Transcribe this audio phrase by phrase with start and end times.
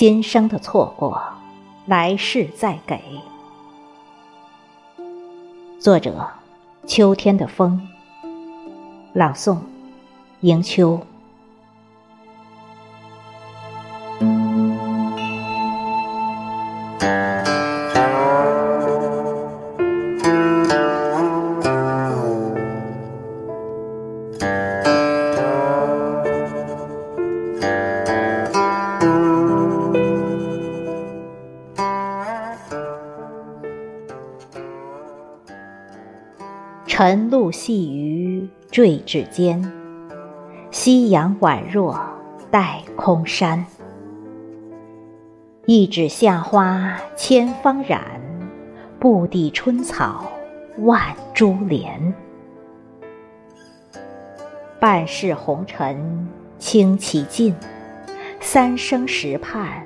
[0.00, 1.22] 今生的错过，
[1.84, 2.98] 来世再给。
[5.78, 6.26] 作者：
[6.86, 7.86] 秋天的风。
[9.12, 9.58] 朗诵：
[10.40, 10.98] 迎秋。
[37.02, 39.72] 晨露细雨坠指尖，
[40.70, 41.98] 夕阳宛若
[42.50, 43.64] 带空山。
[45.64, 48.02] 一指夏花千方染，
[48.98, 50.30] 不抵春草
[50.80, 51.02] 万
[51.32, 52.12] 株连。
[54.78, 57.54] 半世红尘清其尽，
[58.40, 59.82] 三生石畔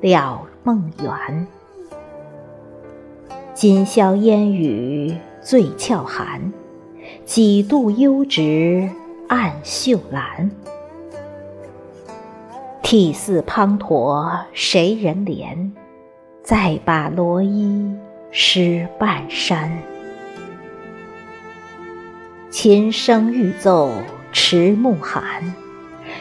[0.00, 1.46] 了梦圆。
[3.54, 5.16] 今宵烟雨。
[5.46, 6.52] 醉俏寒，
[7.24, 8.90] 几度幽直
[9.28, 10.50] 暗秀兰。
[12.82, 15.70] 涕泗滂沱谁人怜？
[16.42, 17.94] 再把罗衣
[18.32, 19.70] 湿半衫。
[22.50, 23.92] 琴声欲奏
[24.32, 25.54] 迟暮寒，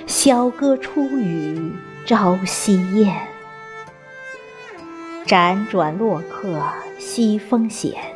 [0.05, 1.73] 箫歌初雨
[2.05, 3.11] 朝夕雁。
[5.25, 6.61] 辗转洛客
[6.99, 8.14] 西风闲。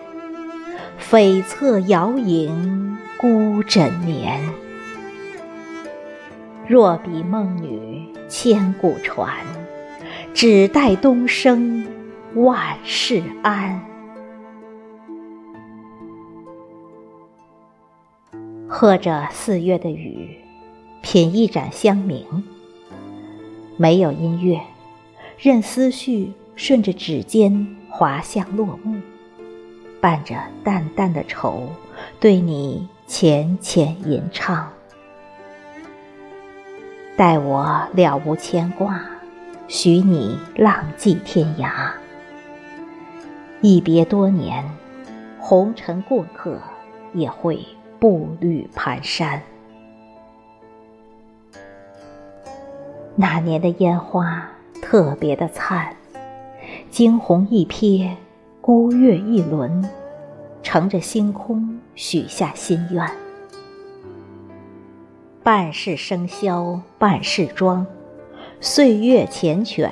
[1.10, 4.40] 悱恻摇影孤枕眠。
[6.68, 9.34] 若比梦女千古传，
[10.36, 11.88] 只待东升
[12.36, 13.84] 万事安。
[18.68, 20.38] 喝着四月的雨，
[21.02, 22.24] 品一盏香茗。
[23.78, 24.62] 没有音乐，
[25.40, 29.02] 任思绪顺着指尖滑向落幕。
[30.02, 31.70] 伴着淡淡的愁，
[32.20, 34.72] 对你浅浅吟唱。
[37.18, 39.02] 待我了无牵挂，
[39.68, 41.92] 许你浪迹天涯。
[43.62, 44.64] 一别多年，
[45.38, 46.60] 红尘过客
[47.14, 47.66] 也会
[48.00, 49.42] 步履蹒跚。
[53.16, 54.50] 那年的烟花
[54.82, 55.94] 特别的灿，
[56.90, 58.16] 惊鸿一瞥。
[58.62, 59.90] 孤月一轮，
[60.62, 63.10] 乘着星空许下心愿。
[65.42, 67.88] 半世笙箫，半世妆，
[68.60, 69.90] 岁月缱绻，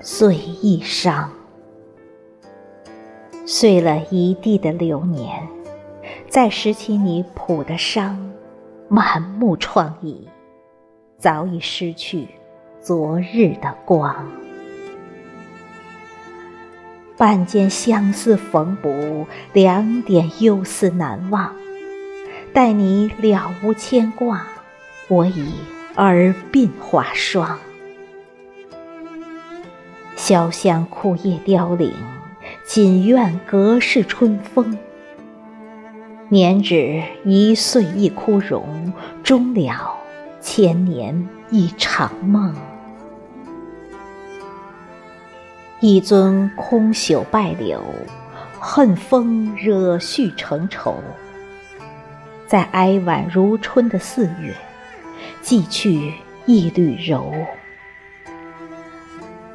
[0.00, 1.30] 岁亦伤。
[3.44, 5.46] 碎了一地的流年，
[6.30, 8.18] 再拾起你谱的伤，
[8.88, 10.16] 满目疮痍，
[11.18, 12.26] 早已失去
[12.80, 14.26] 昨日的光。
[17.16, 21.50] 半间相思缝补，两点忧思难忘。
[22.52, 24.46] 待你了无牵挂，
[25.08, 25.54] 我已
[25.96, 27.58] 耳鬓华霜。
[30.16, 31.92] 潇湘枯叶凋零，
[32.66, 34.76] 锦院隔世春风。
[36.28, 39.96] 年只一岁一枯荣，终了
[40.40, 42.54] 千年一场梦。
[45.88, 47.80] 一尊空朽败柳，
[48.58, 50.96] 恨风惹絮成愁。
[52.44, 54.52] 在哀婉如春的四月，
[55.42, 56.12] 寄去
[56.44, 57.32] 一缕柔。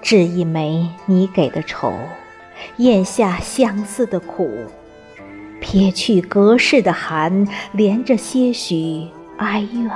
[0.02, 1.94] 掷一枚你给的愁，
[2.78, 4.50] 咽下相思的苦，
[5.60, 9.06] 撇去隔世的寒，连着些许
[9.36, 9.92] 哀怨，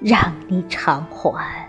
[0.00, 1.68] 让你偿还。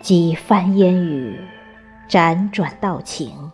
[0.00, 1.40] 几番烟雨，
[2.08, 3.50] 辗转到情，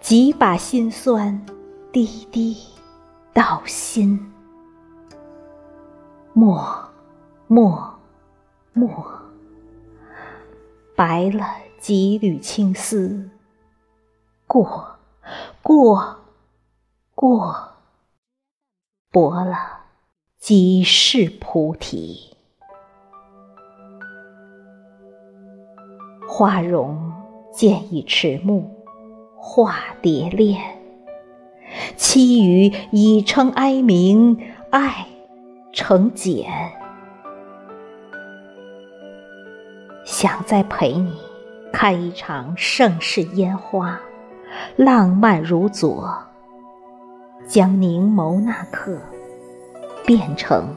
[0.00, 1.44] 几把辛酸，
[1.92, 2.56] 滴滴
[3.34, 4.32] 到心。
[6.32, 6.88] 默，
[7.48, 7.98] 默，
[8.72, 8.88] 默，
[10.94, 11.44] 白了
[11.80, 13.28] 几缕青丝。
[14.46, 14.98] 过，
[15.62, 16.16] 过，
[17.14, 17.72] 过，
[19.10, 19.56] 薄了
[20.38, 22.35] 几世菩提。
[26.28, 27.12] 花容
[27.52, 28.64] 渐已迟暮，
[29.36, 30.60] 化蝶恋。
[31.96, 34.38] 凄雨已成哀鸣，
[34.70, 35.06] 爱
[35.72, 36.46] 成茧。
[40.04, 41.16] 想再陪你
[41.72, 43.98] 看一场盛世烟花，
[44.76, 46.12] 浪漫如昨，
[47.46, 48.98] 将凝眸那刻
[50.04, 50.74] 变成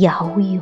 [0.00, 0.60] 遥远。